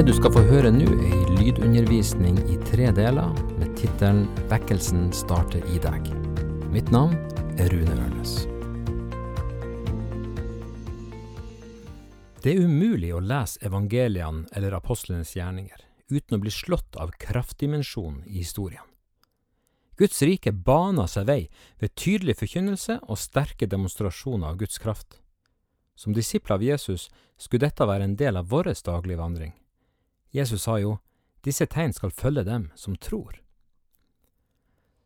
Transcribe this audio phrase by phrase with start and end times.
[0.00, 5.10] Det du skal få høre nå, er ei lydundervisning i tre deler med tittelen 'Vekkelsen
[5.12, 6.08] starter i deg'.
[6.72, 7.18] Mitt navn
[7.60, 8.32] er Rune Ørnes.
[12.40, 18.24] Det er umulig å lese evangeliene eller apostlenes gjerninger uten å bli slått av kraftdimensjonen
[18.24, 18.88] i historien.
[20.00, 21.40] Guds rike baner seg vei
[21.76, 25.20] ved tydelig forkynnelse og sterke demonstrasjoner av Guds kraft.
[25.94, 29.60] Som disipler av Jesus skulle dette være en del av vår daglige vandring.
[30.30, 30.98] Jesus sa jo,
[31.44, 33.40] disse tegn skal følge dem som tror.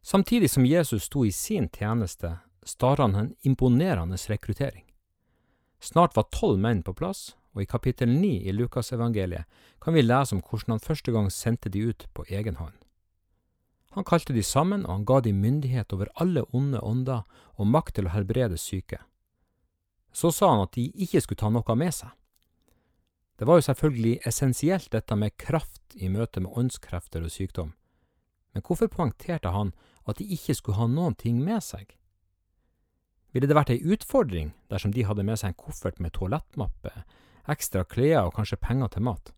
[0.04, 4.84] Samtidig som Jesus sto i sin tjeneste, startet han en imponerende rekruttering.
[5.80, 9.46] Snart var tolv menn på plass, og i kapittel ni i Lukasevangeliet
[9.80, 12.74] kan vi lese om hvordan han første gang sendte de ut på egen hånd.
[13.94, 17.22] Han kalte de sammen, og han ga de myndighet over alle onde ånder
[17.54, 18.98] og makt til å helbrede syke.
[20.12, 22.10] Så sa han at de ikke skulle ta noe med seg.
[23.38, 27.72] Det var jo selvfølgelig essensielt dette med kraft i møte med åndskrefter og sykdom,
[28.54, 29.72] men hvorfor poengterte han
[30.06, 31.96] at de ikke skulle ha noen ting med seg?
[33.34, 36.92] Ville det vært ei utfordring dersom de hadde med seg en koffert med toalettmappe,
[37.50, 39.32] ekstra klær og kanskje penger til mat?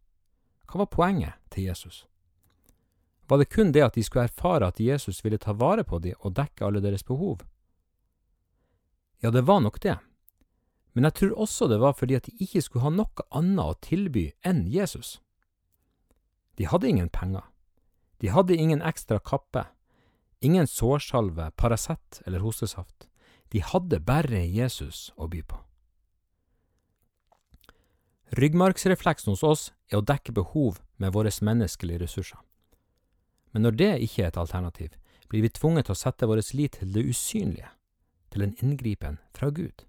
[0.69, 2.05] Hva var poenget til Jesus?
[3.27, 6.19] Var det kun det at de skulle erfare at Jesus ville ta vare på dem
[6.21, 7.41] og dekke alle deres behov?
[9.25, 9.97] Ja, det var nok det,
[10.97, 13.77] men jeg tror også det var fordi at de ikke skulle ha noe annet å
[13.85, 15.19] tilby enn Jesus.
[16.57, 17.45] De hadde ingen penger,
[18.25, 19.67] de hadde ingen ekstra kappe,
[20.41, 23.11] ingen sårsalve, Paracet eller hostesaft,
[23.53, 25.59] de hadde bare Jesus å by på.
[28.41, 32.41] Ryggmargsrefleksen hos oss er å dekke behov med våre menneskelige ressurser.
[33.53, 34.97] Men når det ikke er et alternativ,
[35.29, 37.69] blir vi tvunget til å sette vår lit til det usynlige,
[38.33, 39.85] til en inngripen fra Gud.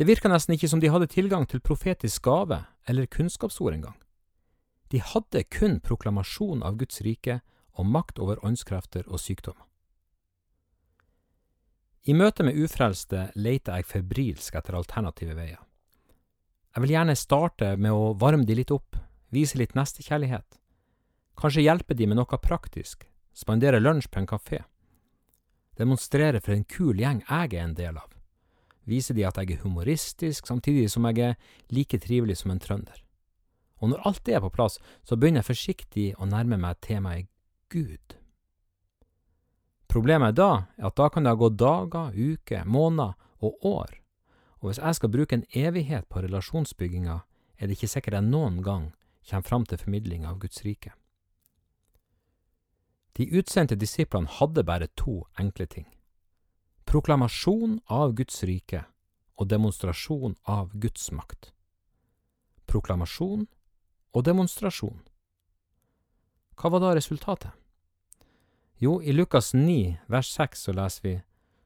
[0.00, 3.98] Det virka nesten ikke som de hadde tilgang til profetisk gave eller kunnskapsord engang.
[4.88, 7.42] De hadde kun proklamasjon av Guds rike
[7.76, 9.66] og makt over åndskrefter og sykdommer.
[12.08, 15.60] I møte med ufrelste leter jeg febrilsk etter alternative veier.
[16.72, 18.96] Jeg vil gjerne starte med å varme de litt opp,
[19.28, 20.56] vise litt nestekjærlighet.
[21.36, 23.04] Kanskje hjelpe de med noe praktisk,
[23.36, 24.62] spandere lunsj på en kafé.
[25.76, 28.08] Demonstrere for en kul gjeng jeg er en del av
[28.90, 31.38] viser de at jeg er humoristisk, samtidig som jeg er
[31.70, 32.98] like trivelig som en trønder.
[33.80, 37.30] Og når alt det er på plass, så begynner jeg forsiktig å nærme meg temaet
[37.72, 38.16] Gud.
[39.90, 43.96] Problemet da er at da kan det ha gått dager, uker, måneder og år,
[44.60, 47.20] og hvis jeg skal bruke en evighet på relasjonsbygginga,
[47.58, 48.90] er det ikke sikkert jeg noen gang
[49.30, 50.92] kommer fram til formidling av Guds rike.
[53.16, 55.88] De utsendte disiplene hadde bare to enkle ting
[56.90, 58.80] proklamasjon av Guds rike
[59.38, 61.52] og demonstrasjon av Guds makt.
[62.66, 63.44] Proklamasjon
[64.10, 64.96] og demonstrasjon.
[66.58, 67.54] Hva var da resultatet?
[68.82, 71.14] Jo, i Lukas 9 vers 6 så leser vi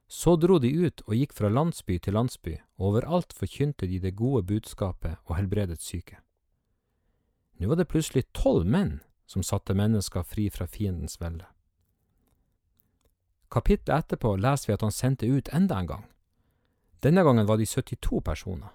[0.05, 4.13] Så dro de ut og gikk fra landsby til landsby, og overalt forkynte de det
[4.13, 6.21] gode budskapet og helbredet syke.
[7.57, 11.49] Nå var det plutselig tolv menn som satte mennesker fri fra fiendens velde.
[13.51, 16.05] Kapittelet etterpå leser vi at han sendte ut enda en gang.
[17.05, 18.71] Denne gangen var de 72 personer,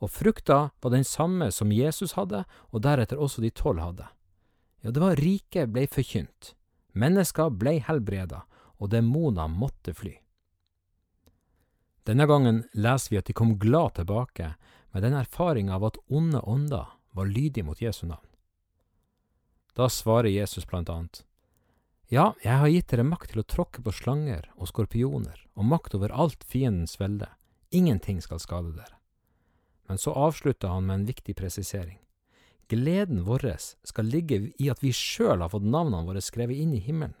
[0.00, 4.08] og frukta var den samme som Jesus hadde, og deretter også de tolv hadde.
[4.84, 6.54] Ja, det var riket blei forkynt,
[6.92, 8.44] mennesker blei helbreda,
[8.80, 10.14] og demoner måtte fly.
[12.08, 14.54] Denne gangen leser vi at de kom glad tilbake
[14.90, 18.26] med den erfaringa av at onde ånder var lydige mot Jesu navn.
[19.76, 21.24] Da svarer Jesus blant annet,
[22.10, 25.94] ja, jeg har gitt dere makt til å tråkke på slanger og skorpioner, og makt
[25.94, 27.28] over alt fiendens velde.
[27.70, 28.96] Ingenting skal skade dere.
[29.86, 32.00] Men så avslutta han med en viktig presisering.
[32.70, 36.82] Gleden vår skal ligge i at vi sjøl har fått navnene våre skrevet inn i
[36.82, 37.14] himmelen.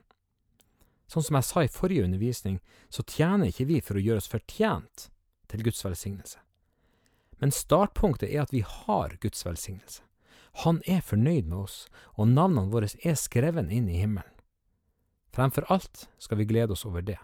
[1.10, 4.30] Sånn som jeg sa i forrige undervisning, så tjener ikke vi for å gjøre oss
[4.30, 5.08] fortjent
[5.50, 6.38] til Guds velsignelse.
[7.38, 10.02] Men startpunktet er at vi har Guds velsignelse.
[10.66, 11.80] Han er fornøyd med oss,
[12.18, 14.34] og navnene våre er skrevet inn i himmelen.
[15.30, 17.18] Fremfor alt skal vi glede oss over det,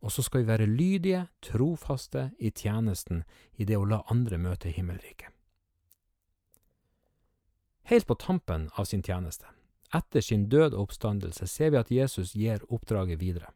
[0.00, 3.24] og så skal vi være lydige, trofaste i tjenesten
[3.60, 5.28] i det å la andre møte himmelriket.
[7.86, 9.46] Helt på tampen av sin tjeneste,
[9.94, 13.52] etter sin død og oppstandelse, ser vi at Jesus gir oppdraget videre.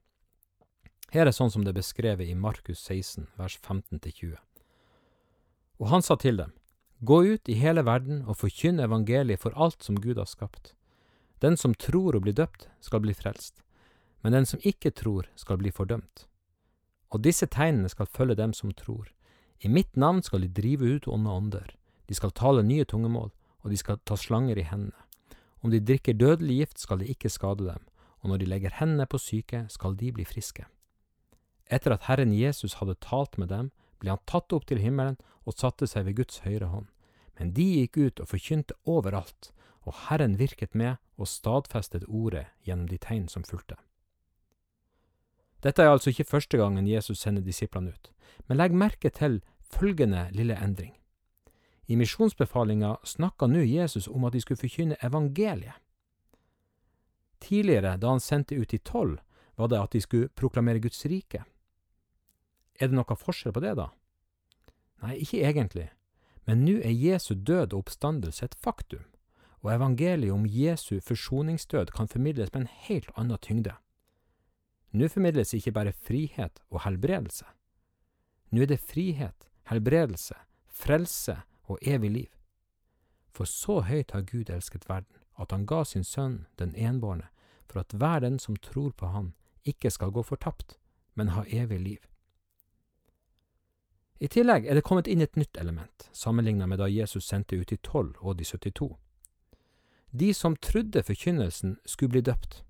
[1.11, 4.37] Her er sånn som det er beskrevet i Markus 16, vers 15–20.
[5.81, 6.53] Og han sa til dem,
[7.01, 10.75] Gå ut i hele verden og forkynn evangeliet for alt som Gud har skapt.
[11.41, 13.65] Den som tror og blir døpt, skal bli frelst
[14.23, 16.27] men den som ikke tror, skal bli fordømt.
[17.11, 19.09] Og disse tegnene skal følge dem som tror.
[19.61, 21.77] I mitt navn skal de drive ut onde ånder,
[22.09, 23.31] de skal tale nye tungemål,
[23.63, 24.97] og de skal ta slanger i hendene.
[25.63, 27.85] Om de drikker dødelig gift, skal det ikke skade dem,
[28.21, 30.65] og når de legger hendene på syke, skal de bli friske.
[31.71, 33.71] Etter at Herren Jesus hadde talt med dem,
[34.01, 36.89] ble han tatt opp til himmelen og satte seg ved Guds høyre hånd.
[37.39, 39.53] Men de gikk ut og forkynte overalt,
[39.87, 43.79] og Herren virket med og stadfestet ordet gjennom de tegn som fulgte.
[45.63, 48.11] Dette er altså ikke første gangen Jesus sender disiplene ut,
[48.49, 50.95] men legg merke til følgende lille endring.
[51.91, 55.75] I misjonsbefalinga snakka nå Jesus om at de skulle forkynne evangeliet.
[57.41, 59.19] Tidligere, da han sendte ut de tolv,
[59.57, 61.45] var det at de skulle proklamere Guds rike.
[62.81, 63.91] Er det noe forskjell på det, da?
[65.03, 65.89] Nei, ikke egentlig,
[66.47, 69.05] men nå er Jesu død og oppstandelse et faktum,
[69.61, 73.75] og evangeliet om Jesu forsoningsdød kan formidles med en helt annen tyngde.
[74.93, 77.47] Nå formidles ikke bare frihet og helbredelse.
[78.51, 80.35] Nå er det frihet, helbredelse,
[80.67, 81.37] frelse
[81.71, 82.31] og evig liv.
[83.31, 87.29] For så høyt har Gud elsket verden, at han ga sin sønn, den enbårne,
[87.71, 89.33] for at hver den som tror på han,
[89.65, 90.79] ikke skal gå fortapt,
[91.15, 92.03] men ha evig liv.
[94.21, 97.71] I tillegg er det kommet inn et nytt element, sammenlignet med da Jesus sendte ut
[97.71, 98.91] de tolv og de 72.
[100.11, 102.65] De som trodde forkynnelsen, skulle bli døpt.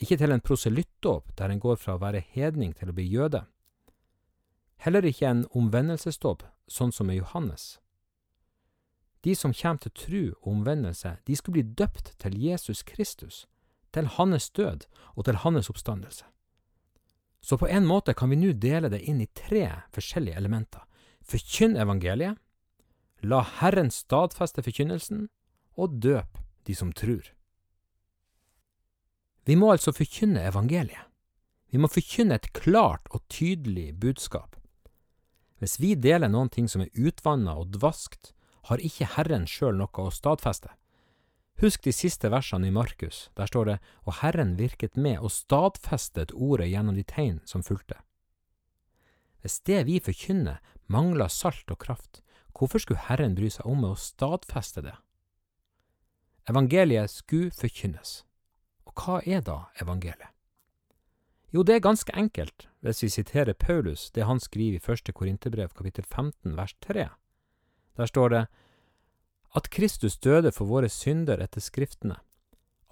[0.00, 3.44] Ikke til en proselyttdåp der en går fra å være hedning til å bli jøde.
[4.80, 7.76] Heller ikke en omvendelsesdåp, sånn som med Johannes.
[9.20, 13.44] De som kommer til tru og omvendelse, de skulle bli døpt til Jesus Kristus,
[13.92, 16.24] til hans død og til hans oppstandelse.
[17.40, 20.84] Så på en måte kan vi nå dele det inn i tre forskjellige elementer.
[21.20, 22.38] Forkynn evangeliet,
[23.20, 25.28] la Herren stadfeste forkynnelsen,
[25.76, 27.24] og døp de som tror.
[29.50, 31.08] Vi må altså forkynne evangeliet.
[31.74, 34.54] Vi må forkynne et klart og tydelig budskap.
[35.58, 38.30] Hvis vi deler noen ting som er utvanna og dvaskt,
[38.70, 40.70] har ikke Herren sjøl noe å stadfeste.
[41.64, 43.76] Husk de siste versene i Markus, der står det
[44.06, 47.98] Og Herren virket med og stadfestet ordet gjennom de tegn som fulgte.
[49.42, 52.22] Hvis det vi forkynner mangler salt og kraft,
[52.54, 54.94] hvorfor skulle Herren bry seg om å stadfeste det?
[56.46, 58.20] Evangeliet skulle forkynnes.
[59.00, 60.28] Hva er da evangeliet?
[61.50, 65.72] Jo, det er ganske enkelt, hvis vi siterer Paulus, det han skriver i første Korinterbrev
[65.74, 67.08] kapittel 15 vers 3.
[67.96, 68.42] Der står det
[69.56, 72.20] at Kristus døde for våre synder etter Skriftene,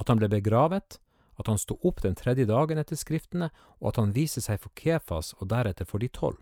[0.01, 0.99] at han ble begravet,
[1.39, 4.75] at han sto opp den tredje dagen etter Skriftene, og at han viser seg for
[4.75, 6.41] Kefas og deretter for de tolv.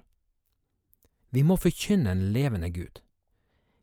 [1.34, 3.02] Vi må forkynne en levende Gud.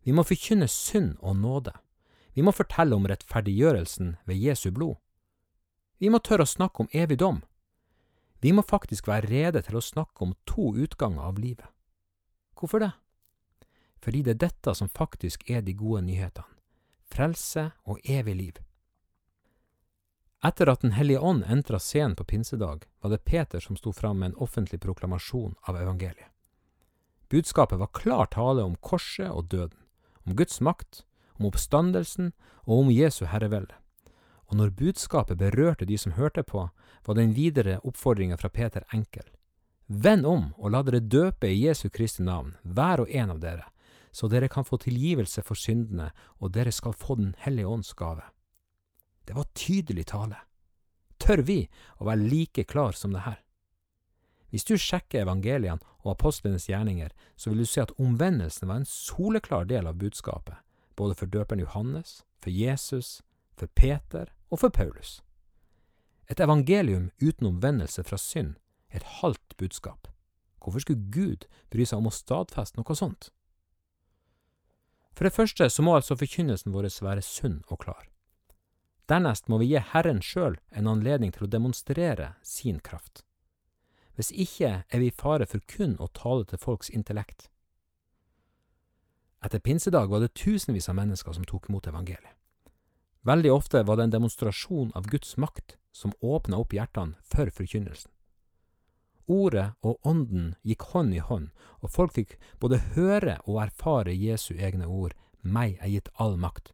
[0.03, 1.75] Vi må forkynne synd og nåde.
[2.33, 4.97] Vi må fortelle om rettferdiggjørelsen ved Jesu blod.
[6.03, 7.39] Vi må tørre å snakke om evig dom.
[8.43, 11.69] Vi må faktisk være rede til å snakke om to utganger av livet.
[12.59, 12.91] Hvorfor det?
[14.03, 16.49] fordi det er dette som faktisk er de gode nyhetene–
[17.13, 18.59] frelse og evig liv.
[20.43, 24.19] Etter at Den hellige ånd entra scenen på pinsedag, var det Peter som sto fram
[24.19, 26.27] med en offentlig proklamasjon av evangeliet.
[27.31, 29.79] Budskapet var klar tale om korset og døden,
[30.27, 31.05] om Guds makt,
[31.39, 32.33] om oppstandelsen
[32.67, 33.79] og om Jesu herrevelde.
[34.51, 36.67] Og når budskapet berørte de som hørte på,
[37.05, 39.25] var den videre oppfordringa fra Peter enkel.
[39.87, 43.65] Vend om og la dere døpe i Jesu Kristi navn, hver og en av dere,
[44.11, 48.23] så dere kan få tilgivelse for syndene, og dere skal få Den hellige ånds gave.
[49.25, 50.37] Det var tydelig tale.
[51.17, 53.39] Tør vi å være like klar som det her?
[54.53, 58.89] Hvis du sjekker evangeliene og apostlenes gjerninger, så vil du se at omvendelsen var en
[58.89, 60.59] soleklar del av budskapet,
[60.95, 63.23] både for døperen Johannes, for Jesus,
[63.57, 65.21] for Peter og for Paulus.
[66.29, 68.55] Et evangelium uten omvendelse fra synd
[68.89, 70.07] er et halvt budskap.
[70.63, 73.29] Hvorfor skulle Gud bry seg om å stadfeste noe sånt?
[75.13, 78.07] For det første så må altså forkynnelsen vår være sunn og klar.
[79.09, 83.25] Dernest må vi gi Herren sjøl en anledning til å demonstrere sin kraft.
[84.15, 87.49] Hvis ikke er vi i fare for kun å tale til folks intellekt.
[89.43, 92.37] Etter pinsedag var det tusenvis av mennesker som tok imot evangeliet.
[93.23, 98.11] Veldig ofte var det en demonstrasjon av Guds makt som åpna opp hjertene for forkynnelsen.
[99.31, 104.51] Ordet og Ånden gikk hånd i hånd, og folk fikk både høre og erfare Jesu
[104.57, 106.73] egne ord, meg er gitt all makt.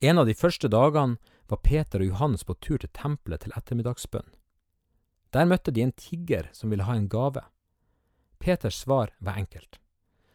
[0.00, 1.20] En av de første dagene
[1.52, 4.30] var Peter og Johannes på tur til tempelet til ettermiddagsbønn.
[5.36, 7.42] Der møtte de en tigger som ville ha en gave.
[8.40, 9.76] Peters svar var enkelt.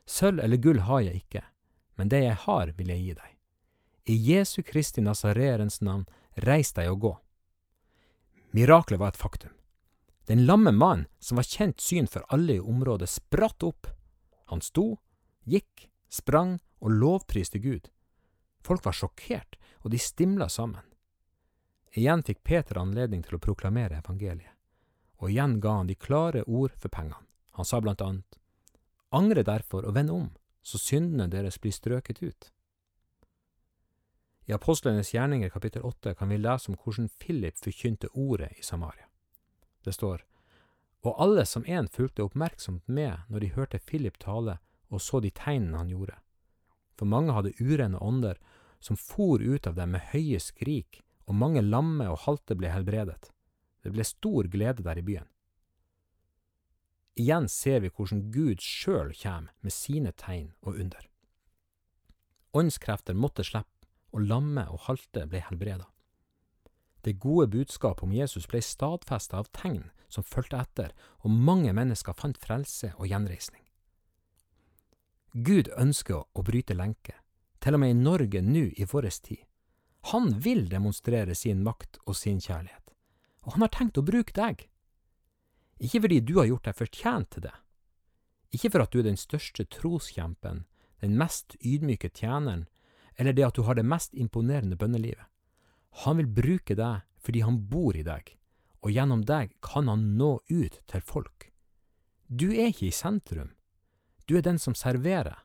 [0.05, 1.41] Sølv eller gull har jeg ikke,
[1.98, 3.35] men det jeg har, vil jeg gi deg.
[4.06, 7.14] I Jesu Kristi Nasareerens navn, reis deg og gå.
[8.54, 9.50] Miraklet var et faktum.
[10.30, 13.88] Den lamme mannen, som var kjent syn for alle i området, spratt opp.
[14.54, 15.00] Han sto,
[15.46, 17.90] gikk, sprang og lovpriste Gud.
[18.62, 20.86] Folk var sjokkert, og de stimla sammen.
[21.98, 24.54] Igjen fikk Peter anledning til å proklamere evangeliet,
[25.22, 27.22] og igjen ga han de klare ord for pengene.
[27.58, 28.38] Han sa blant annet,
[29.16, 30.26] Angre derfor og vend om,
[30.62, 32.52] så syndene deres blir strøket ut.
[34.46, 39.08] I Apostlenes gjerninger kapittel åtte kan vi lese om hvordan Philip forkynte ordet i Samaria.
[39.84, 40.25] Det står,
[41.06, 44.58] Og alle som en fulgte oppmerksomt med når de hørte Philip tale
[44.90, 46.16] og så de tegnene han gjorde.
[46.98, 48.40] For mange hadde urene ånder
[48.80, 53.32] som for ut av dem med høye skrik, og mange lamme og halte ble helbredet.
[53.84, 55.28] Det ble stor glede der i byen.
[57.16, 61.08] Igjen ser vi hvordan Gud sjøl kommer med sine tegn og under.
[62.56, 63.75] Åndskrefter måtte slippe,
[64.15, 65.89] og lamme og halte ble helbreda.
[67.05, 72.15] Det gode budskapet om Jesus ble stadfesta av tegn som fulgte etter, og mange mennesker
[72.17, 73.62] fant frelse og gjenreisning.
[75.36, 77.19] Gud ønsker å bryte lenker,
[77.60, 79.43] til og med i Norge nå i vår tid.
[80.13, 82.93] Han vil demonstrere sin makt og sin kjærlighet,
[83.43, 84.67] og han har tenkt å bruke deg.
[85.84, 87.55] Ikke fordi du har gjort deg fortjent til det,
[88.55, 90.63] ikke for at du er den største troskjempen,
[91.03, 92.69] den mest ydmyke tjeneren,
[93.15, 95.25] eller det at du har det mest imponerende bønnelivet.
[96.05, 98.36] Han vil bruke deg fordi han bor i deg,
[98.86, 101.50] og gjennom deg kan han nå ut til folk.
[102.27, 103.55] Du er ikke i sentrum,
[104.25, 105.38] du er den som serverer.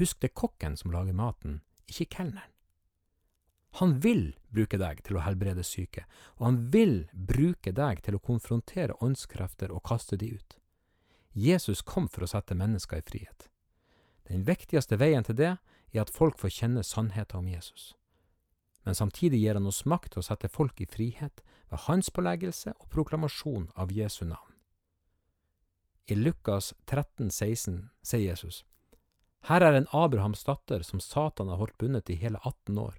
[0.00, 2.48] Husk det er kokken som lager maten, ikke kelneren.
[3.78, 6.06] Han vil bruke deg til å helbrede syke,
[6.40, 10.56] og han vil bruke deg til å konfrontere åndskrefter og kaste de ut.
[11.32, 13.46] Jesus kom for å sette mennesker i frihet.
[14.26, 15.52] Den viktigste veien til det
[15.92, 17.94] er at folk får kjenne sannheten om Jesus.
[18.82, 22.72] Men samtidig gir han oss makt til å sette folk i frihet ved hans påleggelse
[22.78, 24.54] og proklamasjon av Jesu navn.
[26.10, 28.64] I Lukas 13, 16 sier Jesus,
[29.46, 32.96] Her er en Abrahams datter som Satan har holdt bundet i hele 18 år.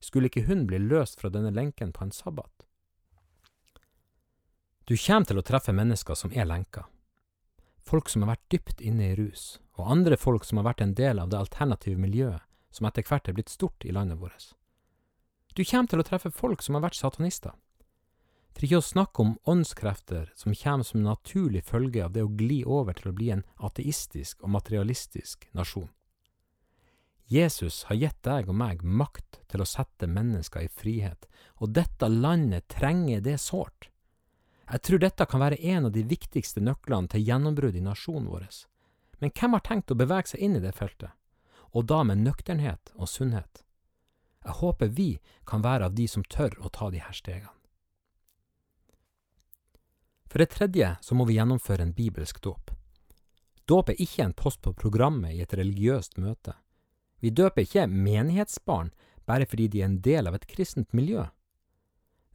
[0.00, 2.66] Skulle ikke hun bli løst fra denne lenken på en sabbat?
[4.84, 6.84] Du kommer til å treffe mennesker som er lenka.
[7.84, 10.94] Folk som har vært dypt inne i rus, og andre folk som har vært en
[10.96, 12.42] del av det alternative miljøet
[12.74, 14.54] som etter hvert er blitt stort i landet vårt.
[15.54, 17.52] Du kommer til å treffe folk som har vært satanister.
[18.54, 22.30] For ikke å snakke om åndskrefter som kommer som en naturlig følge av det å
[22.30, 25.90] gli over til å bli en ateistisk og materialistisk nasjon.
[27.26, 31.26] Jesus har gitt deg og meg makt til å sette mennesker i frihet,
[31.62, 33.88] og dette landet trenger det sårt.
[34.70, 38.46] Jeg tror dette kan være en av de viktigste nøklene til gjennombrudd i nasjonen vår.
[39.20, 41.12] Men hvem har tenkt å bevege seg inn i det feltet?
[41.74, 43.64] Og da med nøkternhet og sunnhet.
[44.44, 45.10] Jeg håper vi
[45.48, 47.52] kan være av de som tør å ta de her stegene.
[50.28, 52.72] For det tredje så må vi gjennomføre en bibelsk dåp.
[53.70, 56.56] Dåp er ikke en post på programmet i et religiøst møte.
[57.22, 58.90] Vi døper ikke menighetsbarn
[59.24, 61.24] bare fordi de er en del av et kristent miljø.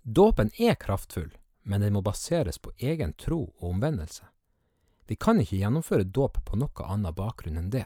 [0.01, 1.29] Dåpen er kraftfull,
[1.63, 4.25] men den må baseres på egen tro og omvendelse.
[5.09, 7.85] Vi kan ikke gjennomføre dåp på noe annet bakgrunn enn det.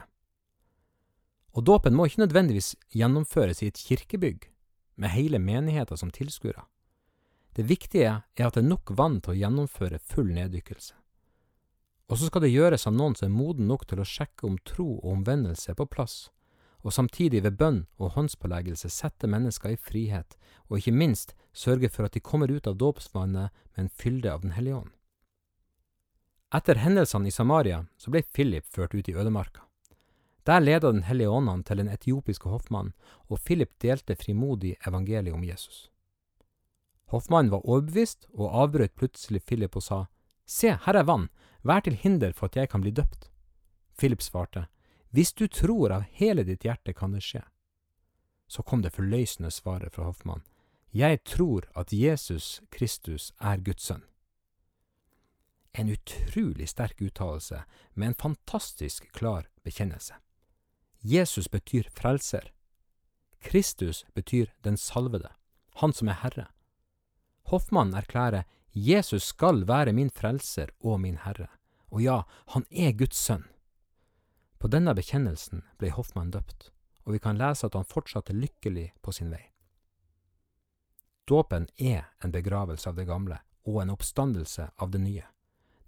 [1.54, 4.50] Og dåpen må ikke nødvendigvis gjennomføres i et kirkebygg,
[4.96, 6.66] med hele menigheten som tilskuere.
[7.54, 10.94] Det viktige er at det er nok vann til å gjennomføre full neddykkelse.
[12.10, 14.58] Og så skal det gjøres av noen som er moden nok til å sjekke om
[14.66, 16.28] tro og omvendelse er på plass,
[16.84, 20.36] og samtidig ved bønn og håndspåleggelse sette mennesker i frihet,
[20.68, 24.42] og ikke minst sørge for at de kommer ut av dåpsvannet med en fylde av
[24.44, 24.92] Den hellige ånd.
[26.54, 29.64] Etter hendelsene i Samaria så ble Philip ført ut i ødemarka.
[30.46, 32.92] Der ledet Den hellige ånd ham til den etiopiske hoffmannen,
[33.28, 35.88] og Philip delte frimodig evangeliet om Jesus.
[37.08, 40.04] Hoffmannen var overbevist og avbrøt plutselig Philip og sa,
[40.46, 41.30] Se, her er vann,
[41.62, 43.30] vær til hinder for at jeg kan bli døpt.
[43.96, 44.66] Philip svarte,
[45.14, 47.44] Hvis du tror av hele ditt hjerte, kan det skje.
[48.50, 50.42] Så kom det forløsende svaret fra Hoffmann.
[50.90, 54.02] Jeg tror at Jesus Kristus er Guds sønn.
[55.70, 57.62] En utrolig sterk uttalelse
[57.94, 60.18] med en fantastisk klar bekjennelse.
[60.98, 62.50] Jesus betyr frelser.
[63.38, 65.30] Kristus betyr den salvede,
[65.78, 66.48] han som er Herre.
[67.54, 71.46] Hoffmann erklærer Jesus skal være min frelser og min herre,
[71.90, 73.44] og ja, han er Guds sønn.
[74.64, 76.70] På denne bekjennelsen ble Hoffmann døpt,
[77.04, 79.42] og vi kan lese at han fortsatte lykkelig på sin vei.
[81.28, 85.26] Dåpen er en begravelse av det gamle og en oppstandelse av det nye.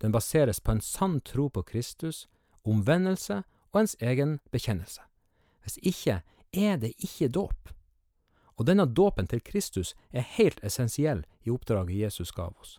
[0.05, 2.27] Den baseres på en sann tro på Kristus,
[2.69, 3.39] omvendelse
[3.73, 5.01] og ens egen bekjennelse.
[5.65, 6.21] Hvis ikke
[6.53, 7.73] er det ikke dåp.
[8.61, 12.77] Og denne dåpen til Kristus er helt essensiell i oppdraget Jesus gav oss.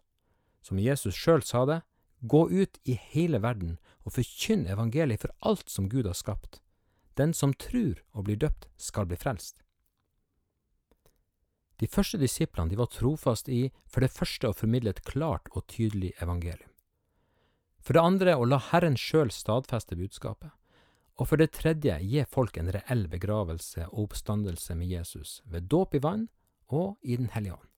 [0.61, 1.81] Som Jesus sjøl sa det,
[2.19, 6.61] gå ut i hele verden og forkynn evangeliet for alt som Gud har skapt.
[7.17, 9.63] Den som tror og blir døpt, skal bli frelst.
[11.77, 15.67] De første disiplene de var trofast i for det første å formidle et klart og
[15.69, 16.71] tydelig evangelium.
[17.81, 20.49] For det andre å la Herren sjøl stadfeste budskapet.
[21.17, 25.95] Og for det tredje gi folk en reell begravelse og oppstandelse med Jesus, ved dåp
[25.97, 26.27] i vann
[26.67, 27.69] og i Den hellige ånd.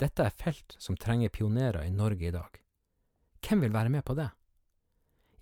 [0.00, 2.61] Dette er felt som trenger pionerer i Norge i dag.
[3.42, 4.30] Hvem vil være med på det?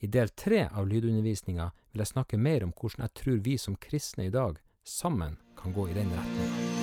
[0.00, 3.76] I del tre av lydundervisninga vil jeg snakke mer om hvordan jeg tror vi som
[3.76, 6.80] kristne i dag sammen kan gå i den retninga.